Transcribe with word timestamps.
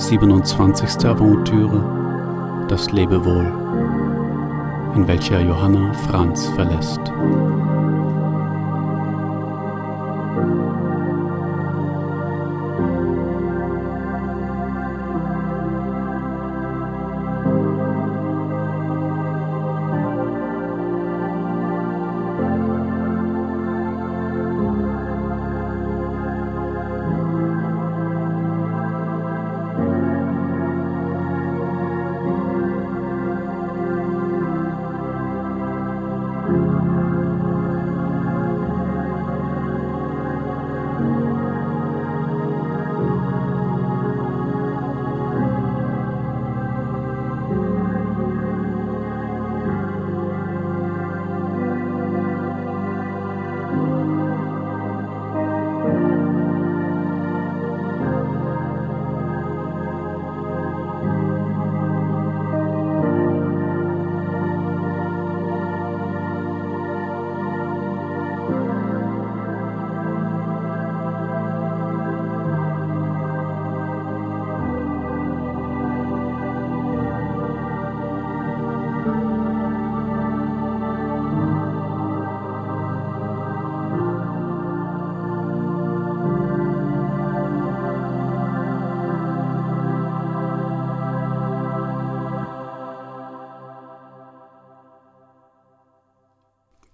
27. 0.00 1.04
Aventüre 1.04 2.66
Das 2.68 2.90
Lebewohl, 2.90 3.52
in 4.96 5.06
welcher 5.06 5.40
Johanna 5.40 5.92
Franz 5.92 6.46
verlässt. 6.48 7.12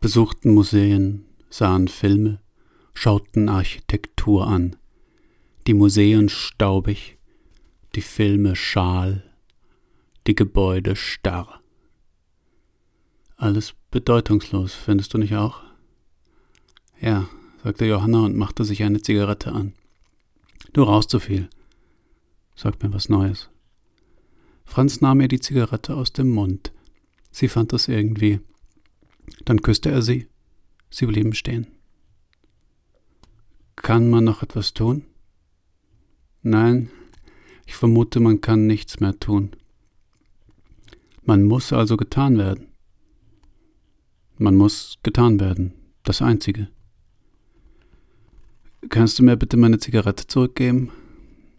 Besuchten 0.07 0.55
Museen, 0.55 1.25
sahen 1.51 1.89
Filme, 1.89 2.39
schauten 2.95 3.49
Architektur 3.49 4.47
an, 4.47 4.77
die 5.67 5.75
Museen 5.75 6.29
staubig, 6.29 7.19
die 7.97 8.03
Filme 8.03 8.55
schal, 8.55 9.25
die 10.29 10.37
Gebäude 10.37 10.95
starr. 10.95 11.61
Alles 13.35 13.75
bedeutungslos, 13.91 14.75
findest 14.75 15.13
du 15.13 15.19
nicht 15.19 15.35
auch? 15.35 15.65
Ja, 17.01 17.29
sagte 17.65 17.87
Johanna 17.87 18.27
und 18.27 18.37
machte 18.37 18.65
sich 18.65 18.85
eine 18.85 19.03
Zigarette 19.03 19.51
an. 19.51 19.73
Du 20.73 20.85
rauchst 20.85 21.11
zu 21.11 21.19
viel. 21.19 21.51
Sag 22.55 22.81
mir 22.81 22.95
was 22.95 23.09
Neues. 23.09 23.51
Franz 24.65 25.01
nahm 25.01 25.21
ihr 25.21 25.27
die 25.27 25.41
Zigarette 25.41 25.97
aus 25.97 26.13
dem 26.13 26.31
Mund. 26.31 26.71
Sie 27.33 27.49
fand 27.49 27.73
es 27.73 27.89
irgendwie 27.89 28.39
dann 29.45 29.63
küsste 29.63 29.91
er 29.91 30.03
sie. 30.03 30.29
Sie 30.91 31.07
blieben 31.07 31.35
stehen. 31.35 31.67
Kann 33.77 34.09
man 34.09 34.25
noch 34.25 34.43
etwas 34.43 34.73
tun? 34.73 35.05
Nein, 36.43 36.91
ich 37.67 37.75
vermute, 37.75 38.21
man 38.21 38.41
kann 38.41 38.67
nichts 38.67 39.01
mehr 39.01 39.19
tun. 39.19 39.51
Man 41.25 41.45
muss 41.45 41.73
also 41.73 41.97
getan 41.97 42.39
werden. 42.39 42.69
Man 44.39 44.55
muss 44.55 44.99
getan 45.03 45.41
werden, 45.41 45.73
das 46.05 46.23
Einzige. 46.23 46.69
Kannst 48.89 49.19
du 49.19 49.25
mir 49.25 49.37
bitte 49.37 49.57
meine 49.57 49.79
Zigarette 49.79 50.27
zurückgeben? 50.27 50.93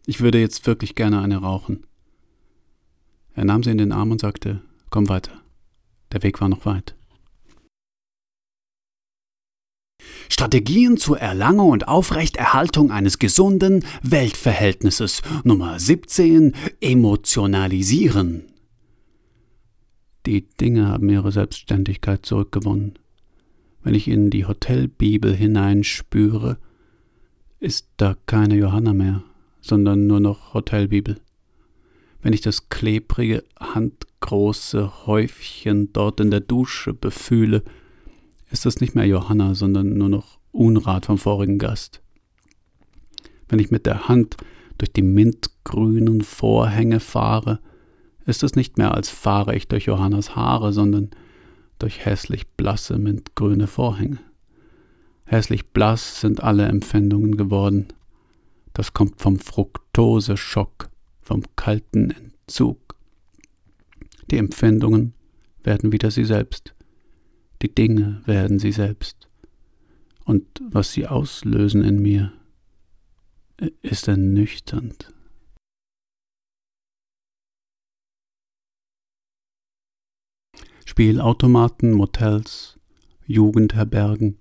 Ich 0.06 0.22
würde 0.22 0.40
jetzt 0.40 0.66
wirklich 0.66 0.96
gerne 0.96 1.22
eine 1.22 1.38
rauchen. 1.38 1.86
Er 3.34 3.44
nahm 3.44 3.64
sie 3.64 3.72
in 3.72 3.78
den 3.78 3.92
Arm 3.92 4.12
und 4.12 4.22
sagte, 4.22 4.62
komm 4.90 5.10
weiter. 5.10 5.42
Der 6.14 6.24
Weg 6.24 6.40
war 6.40 6.48
noch 6.48 6.66
weit. 6.66 6.96
Strategien 10.30 10.98
zur 10.98 11.20
Erlangung 11.20 11.70
und 11.70 11.88
Aufrechterhaltung 11.88 12.92
eines 12.92 13.20
gesunden 13.20 13.86
Weltverhältnisses. 14.04 15.22
Nummer 15.44 15.80
17. 15.80 16.54
Emotionalisieren. 16.82 18.44
Die 20.26 20.42
Dinge 20.42 20.88
haben 20.88 21.10
ihre 21.10 21.32
Selbstständigkeit 21.32 22.26
zurückgewonnen. 22.26 23.00
Wenn 23.82 23.96
ich 23.96 24.10
in 24.10 24.30
die 24.30 24.46
Hotelbibel 24.46 25.34
hineinspüre, 25.34 26.58
ist 27.60 27.88
da 27.98 28.16
keine 28.26 28.56
Johanna 28.56 28.94
mehr, 28.94 29.24
sondern 29.62 30.06
nur 30.08 30.20
noch 30.20 30.54
Hotelbibel. 30.54 31.22
Wenn 32.22 32.34
ich 32.34 32.42
das 32.42 32.68
klebrige, 32.68 33.46
handgroße 33.58 35.08
Häufchen 35.08 35.94
dort 35.94 36.20
in 36.20 36.32
der 36.32 36.42
Dusche 36.42 36.94
befühle, 36.94 37.64
ist 38.50 38.66
das 38.66 38.80
nicht 38.80 38.96
mehr 38.96 39.06
Johanna, 39.06 39.56
sondern 39.56 39.98
nur 39.98 40.10
noch 40.10 40.40
Unrat 40.52 41.06
vom 41.06 41.18
vorigen 41.18 41.58
Gast. 41.58 42.02
Wenn 43.48 43.60
ich 43.60 43.72
mit 43.72 43.86
der 43.86 44.08
Hand 44.08 44.38
durch 44.78 44.92
die 44.92 45.02
mintgrünen 45.02 46.22
Vorhänge 46.22 47.00
fahre, 47.00 47.60
ist 48.26 48.44
es 48.44 48.56
nicht 48.56 48.78
mehr, 48.78 48.94
als 48.94 49.10
fahre 49.10 49.56
ich 49.56 49.68
durch 49.68 49.86
Johannas 49.86 50.36
Haare, 50.36 50.74
sondern 50.74 51.12
durch 51.80 52.06
hässlich 52.06 52.48
blasse 52.48 52.98
mintgrüne 52.98 53.68
Vorhänge. 53.68 54.20
Hässlich 55.26 55.68
blass 55.68 56.22
sind 56.22 56.44
alle 56.44 56.66
Empfindungen 56.66 57.38
geworden. 57.38 57.88
Das 58.74 58.94
kommt 58.94 59.22
vom 59.22 59.40
Fructoseschock, 59.40 60.90
vom 61.22 61.44
kalten 61.56 62.12
Entzug. 62.12 62.96
Die 64.32 64.38
Empfindungen 64.38 65.14
werden 65.64 65.92
wieder 65.92 66.12
sie 66.12 66.26
selbst. 66.26 66.74
Die 67.62 67.74
Dinge 67.74 68.22
werden 68.26 68.60
sie 68.60 68.72
selbst. 68.72 69.28
Und 70.26 70.46
was 70.62 70.92
sie 70.92 71.08
auslösen 71.08 71.84
in 71.84 72.02
mir, 72.02 72.34
ist 73.82 74.08
ernüchternd. 74.08 75.12
Spielautomaten, 80.86 81.94
Motels, 81.94 82.80
Jugendherbergen, 83.26 84.38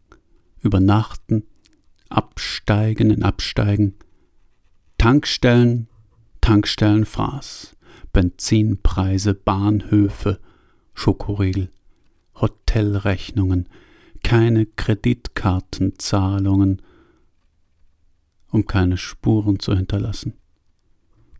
Übernachten, 0.60 1.44
Absteigen 2.09 3.10
in 3.10 3.22
Absteigen, 3.22 3.94
Tankstellen, 4.98 5.88
Tankstellenfraß, 6.41 7.77
Benzinpreise, 8.12 9.34
Bahnhöfe, 9.34 10.41
Schokoriegel. 10.94 11.71
Hotelrechnungen, 12.41 13.69
keine 14.22 14.64
Kreditkartenzahlungen, 14.66 16.80
um 18.50 18.66
keine 18.66 18.97
Spuren 18.97 19.60
zu 19.60 19.77
hinterlassen. 19.77 20.33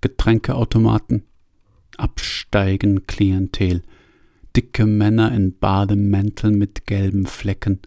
Getränkeautomaten, 0.00 1.25
Absteigen 1.96 3.06
Klientel, 3.06 3.82
dicke 4.54 4.84
Männer 4.87 5.32
in 5.32 5.58
Bademänteln 5.58 6.58
mit 6.58 6.87
gelben 6.87 7.26
Flecken, 7.26 7.81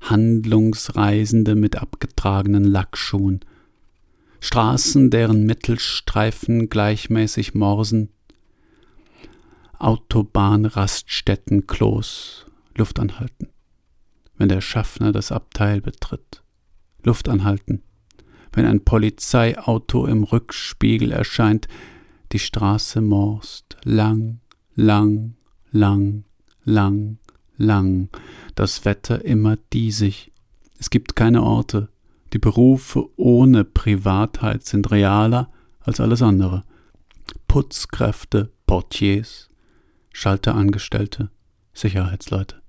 Handlungsreisende 0.00 1.54
mit 1.54 1.76
abgetragenen 1.76 2.64
Lackschuhen, 2.64 3.40
Straßen, 4.40 5.10
deren 5.10 5.46
Mittelstreifen 5.46 6.68
gleichmäßig 6.68 7.54
morsen, 7.54 8.10
Autobahnraststätten, 9.78 11.66
Klos, 11.66 12.46
Luft 12.76 12.98
anhalten. 12.98 13.48
Wenn 14.36 14.48
der 14.48 14.60
Schaffner 14.60 15.12
das 15.12 15.32
Abteil 15.32 15.80
betritt. 15.80 16.42
Luft 17.02 17.28
anhalten. 17.28 17.82
Wenn 18.52 18.66
ein 18.66 18.84
Polizeiauto 18.84 20.06
im 20.06 20.24
Rückspiegel 20.24 21.12
erscheint, 21.12 21.68
die 22.32 22.38
Straße 22.38 23.00
morst. 23.00 23.76
Lang, 23.84 24.40
lang, 24.74 25.36
lang, 25.70 26.24
lang, 26.64 27.18
lang. 27.56 28.08
Das 28.54 28.84
Wetter 28.84 29.24
immer 29.24 29.56
diesig. 29.72 30.32
Es 30.78 30.90
gibt 30.90 31.16
keine 31.16 31.42
Orte. 31.42 31.88
Die 32.32 32.38
Berufe 32.38 33.08
ohne 33.16 33.64
Privatheit 33.64 34.64
sind 34.64 34.90
realer 34.90 35.50
als 35.80 36.00
alles 36.00 36.22
andere. 36.22 36.64
Putzkräfte, 37.48 38.50
Portiers, 38.66 39.48
Schalterangestellte, 40.18 41.28
Sicherheitsleute. 41.74 42.62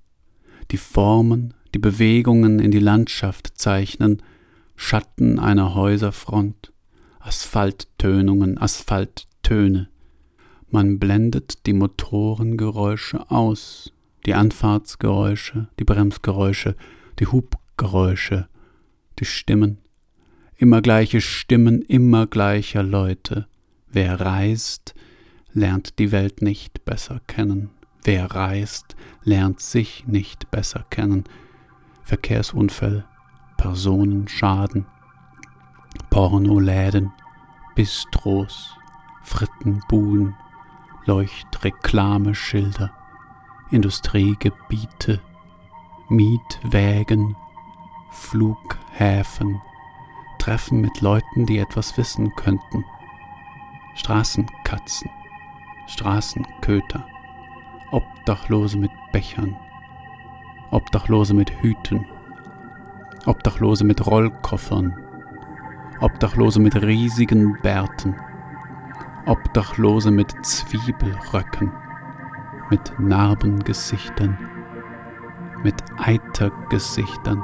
Die 0.70 0.76
Formen, 0.76 1.54
die 1.72 1.78
Bewegungen 1.78 2.58
in 2.58 2.70
die 2.70 2.78
Landschaft 2.78 3.56
zeichnen, 3.56 4.22
Schatten 4.76 5.38
einer 5.38 5.74
Häuserfront, 5.74 6.74
Asphalttönungen, 7.20 8.58
Asphalttöne. 8.58 9.88
Man 10.68 10.98
blendet 10.98 11.64
die 11.64 11.72
Motorengeräusche 11.72 13.30
aus, 13.30 13.94
die 14.26 14.34
Anfahrtsgeräusche, 14.34 15.68
die 15.78 15.84
Bremsgeräusche, 15.84 16.76
die 17.18 17.28
Hubgeräusche, 17.28 18.46
die 19.18 19.24
Stimmen, 19.24 19.78
immer 20.54 20.82
gleiche 20.82 21.22
Stimmen 21.22 21.80
immer 21.80 22.26
gleicher 22.26 22.82
Leute. 22.82 23.48
Wer 23.90 24.20
reist, 24.20 24.94
lernt 25.52 25.98
die 25.98 26.12
Welt 26.12 26.42
nicht 26.42 26.84
besser 26.84 27.20
kennen. 27.26 27.70
Wer 28.04 28.30
reist, 28.30 28.96
lernt 29.22 29.60
sich 29.60 30.06
nicht 30.06 30.50
besser 30.50 30.84
kennen. 30.90 31.24
Verkehrsunfälle, 32.02 33.04
Personenschaden, 33.56 34.86
Pornoläden, 36.10 37.12
Bistros, 37.74 38.74
Frittenbuden, 39.22 40.34
Leuchtreklameschilder, 41.04 42.92
Industriegebiete, 43.70 45.20
Mietwägen, 46.08 47.36
Flughäfen, 48.10 49.60
Treffen 50.38 50.80
mit 50.80 51.00
Leuten, 51.00 51.44
die 51.46 51.58
etwas 51.58 51.96
wissen 51.98 52.34
könnten, 52.36 52.84
Straßenkatzen, 53.96 55.10
Straßenköter, 55.88 57.06
Obdachlose 57.90 58.76
mit 58.76 58.90
Bechern, 59.10 59.56
Obdachlose 60.70 61.32
mit 61.32 61.50
Hüten, 61.62 62.04
Obdachlose 63.24 63.84
mit 63.84 64.06
Rollkoffern, 64.06 64.94
Obdachlose 66.00 66.60
mit 66.60 66.76
riesigen 66.82 67.58
Bärten, 67.62 68.14
Obdachlose 69.24 70.10
mit 70.10 70.30
Zwiebelröcken, 70.44 71.72
mit 72.68 72.92
Narbengesichtern, 72.98 74.36
mit 75.62 75.82
Eitergesichtern, 75.96 77.42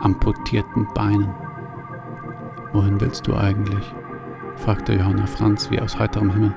amputierten 0.00 0.86
Beinen. 0.94 1.34
Wohin 2.74 3.00
willst 3.00 3.26
du 3.26 3.34
eigentlich? 3.34 3.94
fragte 4.56 4.92
Johanna 4.92 5.24
Franz 5.24 5.70
wie 5.70 5.80
aus 5.80 5.98
heiterem 5.98 6.30
Himmel. 6.30 6.54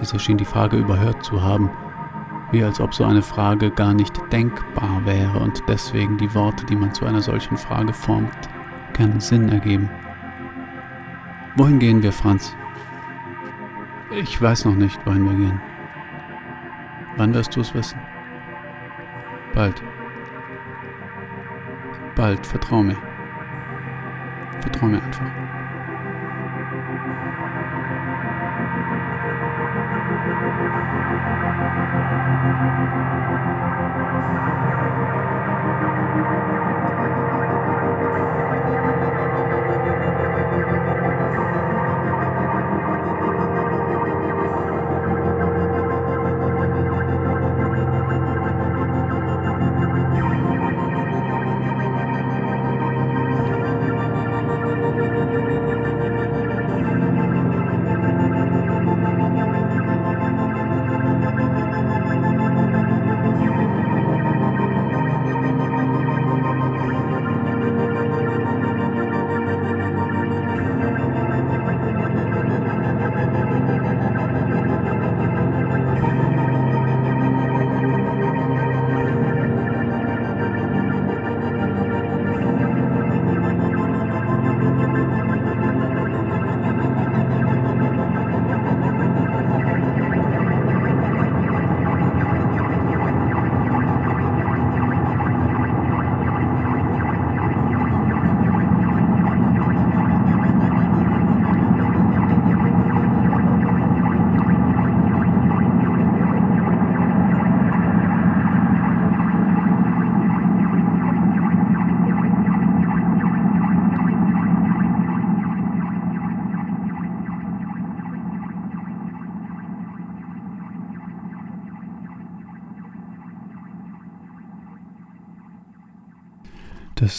Dieser 0.00 0.18
schien 0.18 0.38
die 0.38 0.44
Frage 0.44 0.76
überhört 0.76 1.22
zu 1.22 1.42
haben, 1.42 1.70
wie 2.52 2.64
als 2.64 2.80
ob 2.80 2.94
so 2.94 3.04
eine 3.04 3.22
Frage 3.22 3.70
gar 3.70 3.92
nicht 3.92 4.20
denkbar 4.32 5.04
wäre 5.04 5.38
und 5.38 5.62
deswegen 5.68 6.16
die 6.18 6.34
Worte, 6.34 6.64
die 6.66 6.76
man 6.76 6.92
zu 6.94 7.04
einer 7.06 7.22
solchen 7.22 7.56
Frage 7.56 7.92
formt, 7.92 8.48
keinen 8.92 9.20
Sinn 9.20 9.48
ergeben. 9.50 9.88
Wohin 11.56 11.78
gehen 11.78 12.02
wir, 12.02 12.12
Franz? 12.12 12.56
Ich 14.10 14.40
weiß 14.40 14.64
noch 14.64 14.74
nicht, 14.74 14.98
wohin 15.06 15.24
wir 15.24 15.36
gehen. 15.36 15.60
Wann 17.16 17.34
wirst 17.34 17.54
du 17.54 17.60
es 17.60 17.74
wissen? 17.74 18.00
Bald. 19.54 19.82
Bald, 22.16 22.46
vertrau 22.46 22.82
mir. 22.82 22.96
Vertrau 24.60 24.86
mir 24.86 25.02
einfach. 25.02 25.49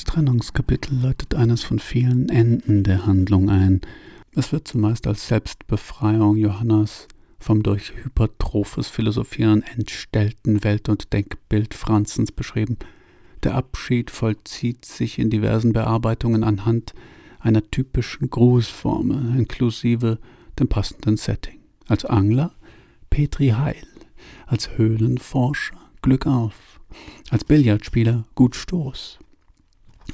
Trennungskapitel 0.04 1.00
läutet 1.02 1.36
eines 1.36 1.64
von 1.64 1.80
vielen 1.80 2.30
Enden 2.30 2.84
der 2.84 3.06
Handlung 3.06 3.50
ein. 3.50 3.82
Es 4.34 4.52
wird 4.52 4.68
zumeist 4.68 5.08
als 5.08 5.28
Selbstbefreiung 5.28 6.38
Johannas 6.38 7.08
vom 7.40 7.64
durch 7.64 7.94
hypertrophes 8.04 8.88
Philosophieren 8.88 9.64
entstellten 9.64 10.64
Welt- 10.64 10.90
und 10.90 11.12
Denkbild 11.12 11.74
Franzens 11.74 12.32
beschrieben. 12.32 12.78
Der 13.44 13.56
Abschied 13.56 14.12
vollzieht 14.12 14.86
sich 14.86 15.20
in 15.20 15.30
diversen 15.30 15.74
Bearbeitungen 15.74 16.44
anhand 16.44 16.94
einer 17.40 17.70
typischen 17.72 18.30
Grußformel 18.30 19.38
inklusive 19.38 20.20
dem 20.60 20.68
passenden 20.68 21.18
Setting. 21.18 21.60
Als 21.88 22.06
Angler 22.06 22.54
Petri 23.10 23.50
Heil, 23.50 23.88
als 24.46 24.78
Höhlenforscher 24.78 25.78
Glück 26.02 26.28
auf, 26.28 26.80
als 27.30 27.44
Billardspieler 27.44 28.26
gut 28.36 28.56
Stoß, 28.56 29.20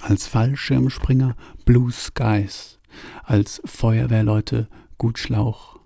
als 0.01 0.27
Fallschirmspringer 0.27 1.35
Blue 1.65 1.91
Skies, 1.91 2.79
als 3.23 3.61
Feuerwehrleute 3.65 4.67
Gutschlauch, 4.97 5.79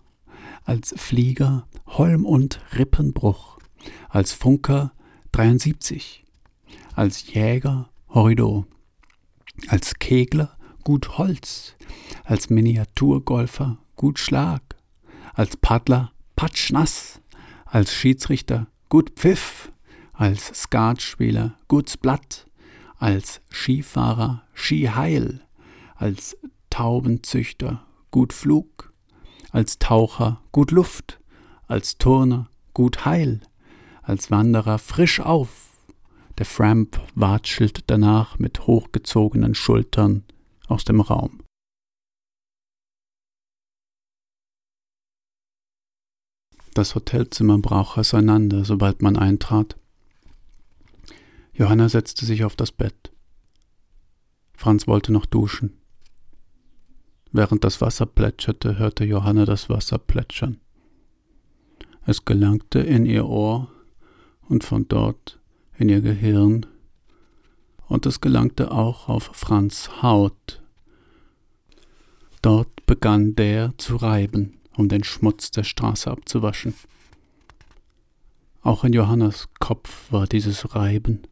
als 0.64 0.94
Flieger 0.98 1.68
Holm 1.88 2.26
und 2.26 2.62
Rippenbruch, 2.78 3.58
als 4.10 4.34
Funker 4.34 4.94
73, 5.32 6.24
als 6.96 7.34
Jäger 7.34 7.90
Horrido, 8.10 8.66
als 9.68 10.00
Kegler 10.00 10.58
Gut 10.84 11.18
Holz, 11.18 11.76
als 12.24 12.50
Miniaturgolfer 12.50 13.78
Gut 13.96 14.20
Schlag, 14.20 14.62
als 15.34 15.58
Paddler 15.58 16.12
Patschnass, 16.36 17.22
als 17.66 17.94
Schiedsrichter 17.94 18.68
Gut 18.90 19.12
Pfiff, 19.16 19.72
als 20.14 20.48
Skatspieler 20.48 21.58
Guts 21.68 21.98
Blatt, 21.98 22.48
als 23.02 23.42
Skifahrer 23.52 24.44
Skiheil, 24.54 25.42
als 25.96 26.38
Taubenzüchter 26.70 27.84
gut 28.12 28.32
Flug, 28.32 28.94
als 29.50 29.80
Taucher 29.80 30.42
gut 30.52 30.70
Luft, 30.70 31.20
als 31.68 31.98
Turner 31.98 32.50
gut 32.74 33.04
Heil, 33.04 33.42
als 34.04 34.30
Wanderer 34.30 34.78
frisch 34.78 35.20
auf. 35.20 35.72
Der 36.38 36.46
Framp 36.46 37.02
watschelt 37.16 37.86
danach 37.88 38.38
mit 38.38 38.68
hochgezogenen 38.68 39.56
Schultern 39.56 40.24
aus 40.68 40.86
dem 40.86 41.02
Raum. 41.02 41.42
Das 46.76 46.94
Hotelzimmer 46.94 47.58
brach 47.58 47.98
auseinander, 47.98 48.64
sobald 48.64 49.02
man 49.02 49.18
eintrat. 49.18 49.81
Johanna 51.54 51.90
setzte 51.90 52.26
sich 52.26 52.44
auf 52.44 52.56
das 52.56 52.72
Bett. 52.72 53.12
Franz 54.54 54.88
wollte 54.88 55.12
noch 55.12 55.26
duschen. 55.26 55.78
Während 57.32 57.64
das 57.64 57.82
Wasser 57.82 58.06
plätscherte, 58.06 58.78
hörte 58.78 59.06
Johanna 59.06 59.46
das 59.46 59.70
Wasser 59.70 59.98
plätschern. 59.98 60.60
Es 62.06 62.26
gelangte 62.26 62.80
in 62.80 63.06
ihr 63.06 63.28
Ohr 63.28 63.72
und 64.50 64.64
von 64.64 64.88
dort 64.88 65.40
in 65.78 65.90
ihr 65.90 66.02
Gehirn, 66.02 66.66
und 67.88 68.06
es 68.06 68.22
gelangte 68.22 68.72
auch 68.72 69.10
auf 69.10 69.32
Franz 69.34 69.90
Haut. 70.02 70.62
Dort 72.42 72.86
begann 72.86 73.36
der 73.36 73.74
zu 73.78 73.98
reiben, 73.98 74.58
um 74.78 74.88
den 74.88 75.04
Schmutz 75.04 75.52
der 75.52 75.64
Straße 75.64 76.10
abzuwaschen. 76.10 76.74
Auch 78.62 78.84
in 78.84 78.94
Johannas 78.94 79.50
Kopf 79.60 80.12
war 80.12 80.26
dieses 80.26 80.76
Reiben. 80.76 81.24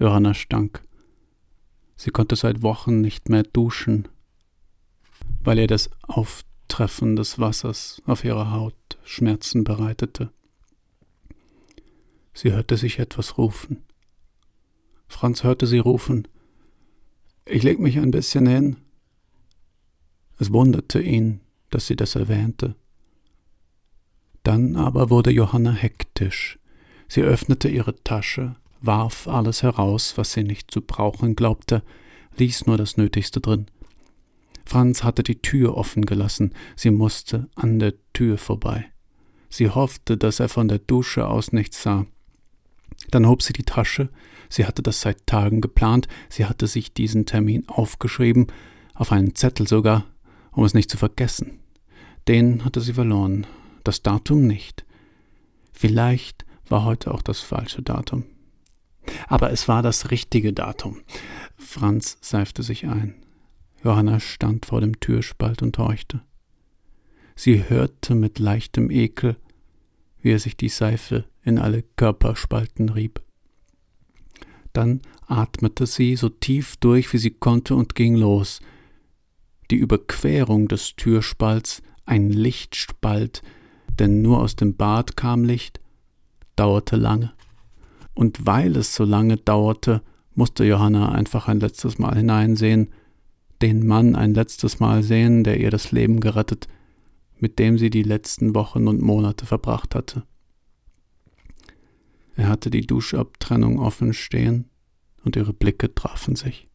Johanna 0.00 0.32
stank. 0.32 0.82
Sie 1.94 2.10
konnte 2.10 2.34
seit 2.34 2.62
Wochen 2.62 3.02
nicht 3.02 3.28
mehr 3.28 3.42
duschen, 3.42 4.08
weil 5.44 5.58
ihr 5.58 5.66
das 5.66 5.90
Auftreffen 6.08 7.16
des 7.16 7.38
Wassers 7.38 8.00
auf 8.06 8.24
ihrer 8.24 8.50
Haut 8.50 8.74
Schmerzen 9.04 9.62
bereitete. 9.62 10.32
Sie 12.32 12.52
hörte 12.52 12.78
sich 12.78 12.98
etwas 12.98 13.36
rufen. 13.36 13.82
Franz 15.06 15.44
hörte 15.44 15.66
sie 15.66 15.78
rufen 15.78 16.26
Ich 17.44 17.62
leg 17.62 17.78
mich 17.78 17.98
ein 17.98 18.10
bisschen 18.10 18.46
hin. 18.46 18.76
Es 20.38 20.50
wunderte 20.50 21.02
ihn, 21.02 21.40
dass 21.68 21.86
sie 21.86 21.96
das 21.96 22.14
erwähnte. 22.14 22.74
Dann 24.44 24.76
aber 24.76 25.10
wurde 25.10 25.30
Johanna 25.30 25.72
hektisch. 25.72 26.58
Sie 27.08 27.20
öffnete 27.20 27.68
ihre 27.68 28.02
Tasche, 28.02 28.56
warf 28.80 29.28
alles 29.28 29.62
heraus, 29.62 30.16
was 30.16 30.32
sie 30.32 30.44
nicht 30.44 30.70
zu 30.70 30.80
brauchen 30.80 31.36
glaubte, 31.36 31.82
ließ 32.36 32.66
nur 32.66 32.76
das 32.76 32.96
Nötigste 32.96 33.40
drin. 33.40 33.66
Franz 34.64 35.02
hatte 35.02 35.22
die 35.22 35.42
Tür 35.42 35.76
offen 35.76 36.06
gelassen, 36.06 36.54
sie 36.76 36.90
musste 36.90 37.48
an 37.56 37.78
der 37.78 37.94
Tür 38.12 38.38
vorbei. 38.38 38.86
Sie 39.48 39.68
hoffte, 39.68 40.16
dass 40.16 40.40
er 40.40 40.48
von 40.48 40.68
der 40.68 40.78
Dusche 40.78 41.26
aus 41.26 41.52
nichts 41.52 41.82
sah. 41.82 42.06
Dann 43.10 43.26
hob 43.26 43.42
sie 43.42 43.52
die 43.52 43.64
Tasche, 43.64 44.10
sie 44.48 44.66
hatte 44.66 44.82
das 44.82 45.00
seit 45.00 45.26
Tagen 45.26 45.60
geplant, 45.60 46.06
sie 46.28 46.46
hatte 46.46 46.66
sich 46.66 46.94
diesen 46.94 47.26
Termin 47.26 47.68
aufgeschrieben, 47.68 48.46
auf 48.94 49.12
einen 49.12 49.34
Zettel 49.34 49.66
sogar, 49.66 50.04
um 50.52 50.64
es 50.64 50.74
nicht 50.74 50.90
zu 50.90 50.98
vergessen. 50.98 51.58
Den 52.28 52.64
hatte 52.64 52.80
sie 52.80 52.92
verloren, 52.92 53.46
das 53.82 54.02
Datum 54.02 54.46
nicht. 54.46 54.84
Vielleicht 55.72 56.44
war 56.68 56.84
heute 56.84 57.12
auch 57.12 57.22
das 57.22 57.40
falsche 57.40 57.82
Datum. 57.82 58.24
Aber 59.28 59.50
es 59.50 59.68
war 59.68 59.82
das 59.82 60.10
richtige 60.10 60.52
Datum. 60.52 61.00
Franz 61.56 62.18
seifte 62.20 62.62
sich 62.62 62.86
ein. 62.86 63.14
Johanna 63.82 64.20
stand 64.20 64.66
vor 64.66 64.80
dem 64.80 65.00
Türspalt 65.00 65.62
und 65.62 65.78
horchte. 65.78 66.20
Sie 67.34 67.68
hörte 67.68 68.14
mit 68.14 68.38
leichtem 68.38 68.90
Ekel, 68.90 69.36
wie 70.20 70.32
er 70.32 70.38
sich 70.38 70.56
die 70.56 70.68
Seife 70.68 71.24
in 71.42 71.58
alle 71.58 71.82
Körperspalten 71.96 72.90
rieb. 72.90 73.22
Dann 74.72 75.00
atmete 75.26 75.86
sie 75.86 76.16
so 76.16 76.28
tief 76.28 76.76
durch, 76.76 77.12
wie 77.12 77.18
sie 77.18 77.30
konnte, 77.30 77.74
und 77.74 77.94
ging 77.94 78.14
los. 78.14 78.60
Die 79.70 79.76
Überquerung 79.76 80.68
des 80.68 80.96
Türspalts, 80.96 81.82
ein 82.04 82.30
Lichtspalt, 82.30 83.42
denn 83.98 84.22
nur 84.22 84.40
aus 84.40 84.56
dem 84.56 84.76
Bad 84.76 85.16
kam 85.16 85.44
Licht, 85.44 85.80
dauerte 86.56 86.96
lange 86.96 87.32
und 88.20 88.44
weil 88.44 88.76
es 88.76 88.94
so 88.94 89.04
lange 89.04 89.38
dauerte, 89.38 90.02
musste 90.34 90.66
Johanna 90.66 91.10
einfach 91.10 91.48
ein 91.48 91.58
letztes 91.58 91.98
Mal 91.98 92.14
hineinsehen, 92.16 92.92
den 93.62 93.86
Mann 93.86 94.14
ein 94.14 94.34
letztes 94.34 94.78
Mal 94.78 95.02
sehen, 95.02 95.42
der 95.42 95.58
ihr 95.58 95.70
das 95.70 95.90
Leben 95.90 96.20
gerettet, 96.20 96.68
mit 97.38 97.58
dem 97.58 97.78
sie 97.78 97.88
die 97.88 98.02
letzten 98.02 98.54
Wochen 98.54 98.88
und 98.88 99.00
Monate 99.00 99.46
verbracht 99.46 99.94
hatte. 99.94 100.24
Er 102.36 102.50
hatte 102.50 102.68
die 102.68 102.86
Duschabtrennung 102.86 103.78
offen 103.78 104.12
stehen 104.12 104.68
und 105.24 105.34
ihre 105.34 105.54
Blicke 105.54 105.94
trafen 105.94 106.36
sich. 106.36 106.68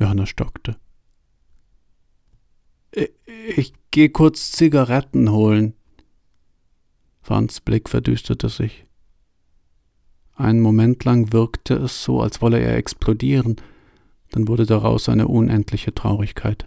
Johanna 0.00 0.26
stockte. 0.26 0.76
Ich, 2.90 3.12
ich 3.56 3.72
geh 3.92 4.08
kurz 4.08 4.50
Zigaretten 4.50 5.30
holen. 5.30 5.74
Franz 7.22 7.60
Blick 7.60 7.88
verdüsterte 7.88 8.48
sich. 8.48 8.84
Einen 10.36 10.60
Moment 10.60 11.04
lang 11.04 11.32
wirkte 11.32 11.74
es 11.74 12.02
so, 12.02 12.20
als 12.20 12.42
wolle 12.42 12.58
er 12.58 12.76
explodieren, 12.76 13.56
dann 14.30 14.48
wurde 14.48 14.66
daraus 14.66 15.08
eine 15.08 15.28
unendliche 15.28 15.94
Traurigkeit. 15.94 16.66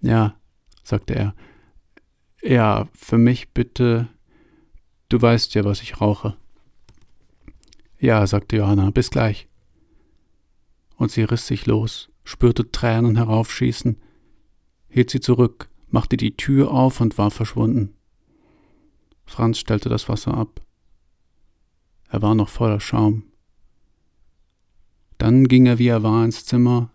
Ja, 0.00 0.34
sagte 0.82 1.14
er. 1.14 1.34
Ja, 2.42 2.88
für 2.92 3.18
mich 3.18 3.50
bitte. 3.50 4.08
Du 5.08 5.22
weißt 5.22 5.54
ja, 5.54 5.64
was 5.64 5.80
ich 5.80 6.00
rauche. 6.00 6.36
Ja, 8.00 8.26
sagte 8.26 8.56
Johanna, 8.56 8.90
bis 8.90 9.10
gleich. 9.10 9.46
Und 10.96 11.12
sie 11.12 11.22
riss 11.22 11.46
sich 11.46 11.66
los, 11.66 12.10
spürte 12.24 12.72
Tränen 12.72 13.16
heraufschießen, 13.16 13.96
hielt 14.88 15.10
sie 15.10 15.20
zurück, 15.20 15.68
machte 15.88 16.16
die 16.16 16.36
Tür 16.36 16.72
auf 16.72 17.00
und 17.00 17.16
war 17.16 17.30
verschwunden. 17.30 17.94
Franz 19.24 19.58
stellte 19.58 19.88
das 19.88 20.08
Wasser 20.08 20.34
ab. 20.34 20.60
Er 22.12 22.20
war 22.20 22.34
noch 22.34 22.50
voller 22.50 22.78
Schaum. 22.78 23.22
Dann 25.16 25.48
ging 25.48 25.64
er 25.64 25.78
wie 25.78 25.86
er 25.86 26.02
war 26.02 26.26
ins 26.26 26.44
Zimmer 26.44 26.90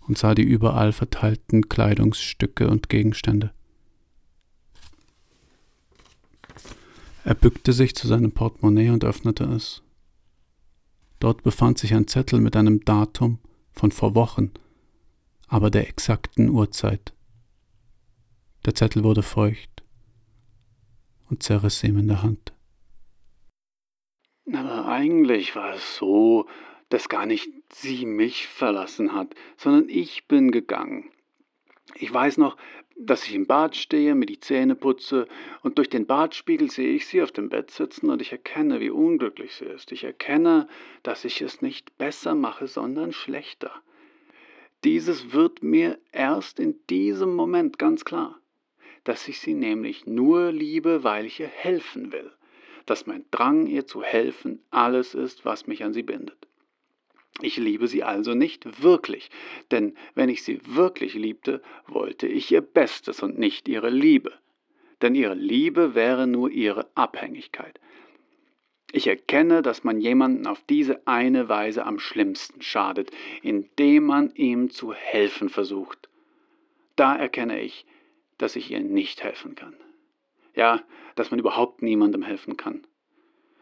und 0.00 0.18
sah 0.18 0.34
die 0.34 0.42
überall 0.42 0.92
verteilten 0.92 1.68
Kleidungsstücke 1.68 2.68
und 2.68 2.88
Gegenstände. 2.88 3.52
Er 7.22 7.36
bückte 7.36 7.72
sich 7.72 7.94
zu 7.94 8.08
seinem 8.08 8.32
Portemonnaie 8.32 8.90
und 8.90 9.04
öffnete 9.04 9.44
es. 9.44 9.84
Dort 11.20 11.44
befand 11.44 11.78
sich 11.78 11.94
ein 11.94 12.08
Zettel 12.08 12.40
mit 12.40 12.56
einem 12.56 12.84
Datum 12.84 13.38
von 13.70 13.92
vor 13.92 14.16
Wochen, 14.16 14.50
aber 15.46 15.70
der 15.70 15.88
exakten 15.88 16.48
Uhrzeit. 16.48 17.14
Der 18.64 18.74
Zettel 18.74 19.04
wurde 19.04 19.22
feucht 19.22 19.84
und 21.30 21.44
zerriss 21.44 21.84
ihm 21.84 21.98
in 21.98 22.08
der 22.08 22.24
Hand. 22.24 22.55
Aber 24.52 24.86
eigentlich 24.86 25.56
war 25.56 25.74
es 25.74 25.96
so, 25.96 26.46
dass 26.88 27.08
gar 27.08 27.26
nicht 27.26 27.48
sie 27.72 28.06
mich 28.06 28.46
verlassen 28.46 29.12
hat, 29.12 29.34
sondern 29.56 29.88
ich 29.88 30.28
bin 30.28 30.52
gegangen. 30.52 31.10
Ich 31.96 32.12
weiß 32.12 32.38
noch, 32.38 32.56
dass 32.96 33.26
ich 33.26 33.34
im 33.34 33.46
Bad 33.46 33.74
stehe, 33.74 34.14
mir 34.14 34.26
die 34.26 34.38
Zähne 34.38 34.76
putze 34.76 35.26
und 35.62 35.78
durch 35.78 35.90
den 35.90 36.06
Badspiegel 36.06 36.70
sehe 36.70 36.94
ich 36.94 37.06
sie 37.06 37.22
auf 37.22 37.32
dem 37.32 37.48
Bett 37.48 37.70
sitzen 37.72 38.08
und 38.08 38.22
ich 38.22 38.30
erkenne, 38.30 38.80
wie 38.80 38.90
unglücklich 38.90 39.54
sie 39.56 39.64
ist. 39.64 39.90
Ich 39.90 40.04
erkenne, 40.04 40.68
dass 41.02 41.24
ich 41.24 41.42
es 41.42 41.60
nicht 41.60 41.98
besser 41.98 42.34
mache, 42.36 42.68
sondern 42.68 43.12
schlechter. 43.12 43.72
Dieses 44.84 45.32
wird 45.32 45.64
mir 45.64 45.98
erst 46.12 46.60
in 46.60 46.78
diesem 46.88 47.34
Moment 47.34 47.78
ganz 47.80 48.04
klar, 48.04 48.38
dass 49.02 49.26
ich 49.26 49.40
sie 49.40 49.54
nämlich 49.54 50.06
nur 50.06 50.52
liebe, 50.52 51.02
weil 51.02 51.26
ich 51.26 51.40
ihr 51.40 51.48
helfen 51.48 52.12
will 52.12 52.35
dass 52.86 53.06
mein 53.06 53.24
Drang, 53.30 53.66
ihr 53.66 53.86
zu 53.86 54.02
helfen, 54.02 54.60
alles 54.70 55.14
ist, 55.14 55.44
was 55.44 55.66
mich 55.66 55.84
an 55.84 55.92
sie 55.92 56.02
bindet. 56.02 56.46
Ich 57.42 57.58
liebe 57.58 57.86
sie 57.86 58.02
also 58.02 58.34
nicht 58.34 58.82
wirklich, 58.82 59.30
denn 59.70 59.94
wenn 60.14 60.30
ich 60.30 60.42
sie 60.42 60.60
wirklich 60.64 61.14
liebte, 61.14 61.60
wollte 61.86 62.26
ich 62.26 62.50
ihr 62.50 62.62
Bestes 62.62 63.22
und 63.22 63.38
nicht 63.38 63.68
ihre 63.68 63.90
Liebe. 63.90 64.32
Denn 65.02 65.14
ihre 65.14 65.34
Liebe 65.34 65.94
wäre 65.94 66.26
nur 66.26 66.50
ihre 66.50 66.86
Abhängigkeit. 66.94 67.78
Ich 68.92 69.08
erkenne, 69.08 69.60
dass 69.60 69.84
man 69.84 70.00
jemanden 70.00 70.46
auf 70.46 70.62
diese 70.70 71.06
eine 71.06 71.50
Weise 71.50 71.84
am 71.84 71.98
schlimmsten 71.98 72.62
schadet, 72.62 73.10
indem 73.42 74.04
man 74.04 74.34
ihm 74.34 74.70
zu 74.70 74.94
helfen 74.94 75.50
versucht. 75.50 76.08
Da 76.94 77.14
erkenne 77.14 77.60
ich, 77.60 77.84
dass 78.38 78.56
ich 78.56 78.70
ihr 78.70 78.80
nicht 78.80 79.22
helfen 79.22 79.54
kann 79.54 79.74
ja, 80.56 80.82
dass 81.14 81.30
man 81.30 81.38
überhaupt 81.38 81.82
niemandem 81.82 82.22
helfen 82.22 82.56
kann. 82.56 82.82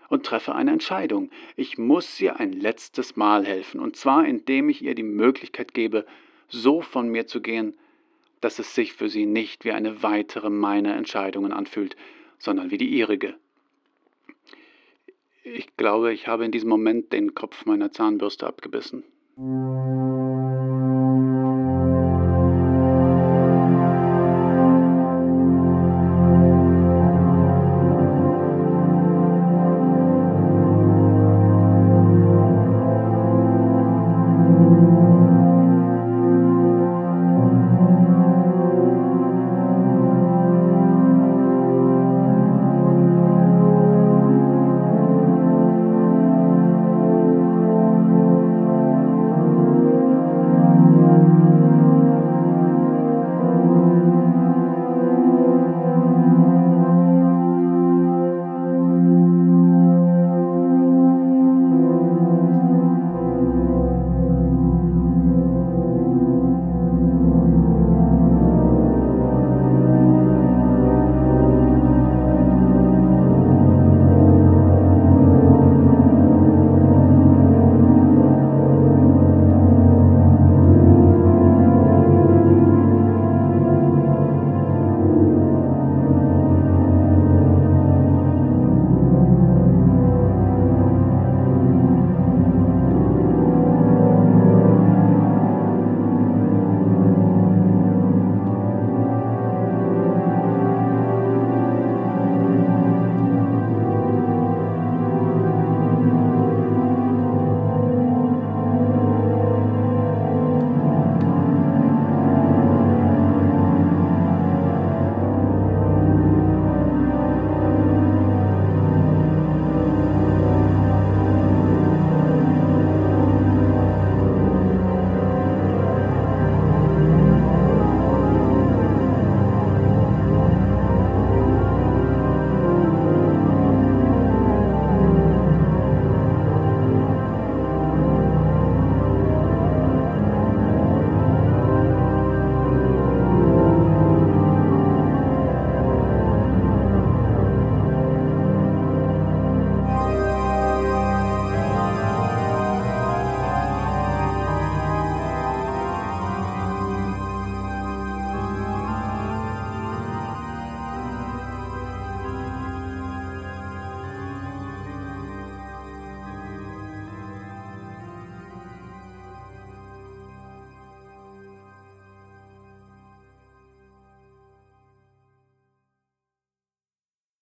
Und 0.08 0.24
treffe 0.24 0.54
eine 0.54 0.70
Entscheidung. 0.70 1.30
Ich 1.56 1.76
muss 1.76 2.20
ihr 2.20 2.38
ein 2.38 2.52
letztes 2.52 3.16
Mal 3.16 3.44
helfen, 3.44 3.80
und 3.80 3.96
zwar 3.96 4.24
indem 4.24 4.68
ich 4.68 4.82
ihr 4.82 4.94
die 4.94 5.02
Möglichkeit 5.02 5.74
gebe, 5.74 6.06
so 6.48 6.80
von 6.80 7.08
mir 7.08 7.26
zu 7.26 7.42
gehen, 7.42 7.76
dass 8.40 8.58
es 8.58 8.74
sich 8.74 8.92
für 8.92 9.08
sie 9.08 9.26
nicht 9.26 9.64
wie 9.64 9.72
eine 9.72 10.02
weitere 10.02 10.50
meiner 10.50 10.96
Entscheidungen 10.96 11.52
anfühlt, 11.52 11.96
sondern 12.38 12.70
wie 12.70 12.78
die 12.78 12.90
ihrige. 12.90 13.34
Ich 15.42 15.76
glaube, 15.76 16.12
ich 16.12 16.28
habe 16.28 16.44
in 16.44 16.52
diesem 16.52 16.68
Moment 16.68 17.12
den 17.12 17.34
Kopf 17.34 17.66
meiner 17.66 17.90
Zahnbürste 17.90 18.46
abgebissen. 18.46 19.04